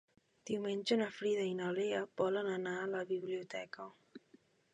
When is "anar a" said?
2.55-2.89